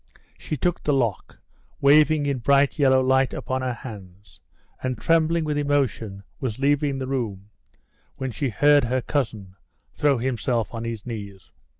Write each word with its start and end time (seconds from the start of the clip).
She 0.35 0.57
took 0.57 0.81
the 0.81 0.93
lock, 0.95 1.37
waving 1.79 2.25
in 2.25 2.41
yellow 2.71 3.01
light 3.03 3.35
upon 3.35 3.61
her 3.61 3.71
hands, 3.75 4.39
and, 4.81 4.97
trembling 4.97 5.43
with 5.43 5.59
emotion, 5.59 6.23
was 6.39 6.57
leaving 6.57 6.97
the 6.97 7.05
room, 7.05 7.51
when 8.15 8.31
she 8.31 8.49
heard 8.49 8.85
her 8.85 9.03
cousin 9.03 9.55
throw 9.93 10.17
himself 10.17 10.73
on 10.73 10.85
his 10.85 11.05
knees. 11.05 11.51